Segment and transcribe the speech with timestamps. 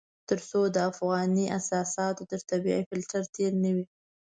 [0.29, 3.85] تر څو د افغاني اساساتو تر طبيعي فلټر تېر نه وي.